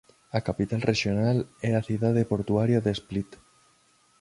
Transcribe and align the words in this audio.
A 0.37 0.39
capital 0.47 0.81
rexional 0.91 1.37
é 1.69 1.71
a 1.75 1.85
cidade 1.89 2.27
portuaria 2.31 2.83
de 2.85 2.91
Split. 2.99 3.29